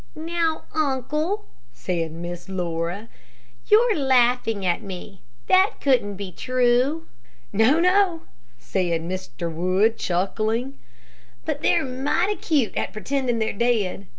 "Now, 0.15 0.63
uncle," 0.73 1.45
said 1.73 2.11
Miss 2.11 2.49
Laura, 2.49 3.07
"you're 3.67 3.95
laughing 3.95 4.65
at 4.65 4.81
me. 4.81 5.21
That 5.45 5.75
couldn't 5.79 6.15
be 6.15 6.31
true." 6.31 7.05
"No, 7.53 7.79
no," 7.79 8.23
said 8.57 9.03
Mr. 9.03 9.53
Wood, 9.53 9.99
chuckling; 9.99 10.79
"but 11.45 11.61
they're 11.61 11.85
mighty 11.85 12.35
cute 12.37 12.75
at 12.75 12.93
pretending 12.93 13.37
they're 13.37 13.53
dead. 13.53 14.07